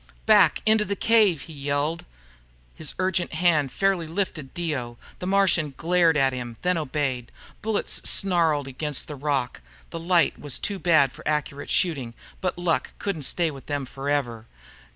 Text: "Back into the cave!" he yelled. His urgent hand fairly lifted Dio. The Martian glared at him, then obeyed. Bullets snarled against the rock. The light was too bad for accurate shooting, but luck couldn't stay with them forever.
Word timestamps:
"Back 0.25 0.63
into 0.65 0.83
the 0.83 0.95
cave!" 0.95 1.43
he 1.43 1.53
yelled. 1.53 2.05
His 2.73 2.95
urgent 2.97 3.33
hand 3.33 3.71
fairly 3.71 4.07
lifted 4.07 4.51
Dio. 4.51 4.97
The 5.19 5.27
Martian 5.27 5.75
glared 5.77 6.17
at 6.17 6.33
him, 6.33 6.57
then 6.63 6.75
obeyed. 6.75 7.31
Bullets 7.61 8.01
snarled 8.09 8.67
against 8.67 9.07
the 9.07 9.15
rock. 9.15 9.61
The 9.91 9.99
light 9.99 10.39
was 10.39 10.57
too 10.57 10.79
bad 10.79 11.11
for 11.11 11.21
accurate 11.27 11.69
shooting, 11.69 12.15
but 12.41 12.57
luck 12.57 12.93
couldn't 12.97 13.25
stay 13.29 13.51
with 13.51 13.67
them 13.67 13.85
forever. 13.85 14.47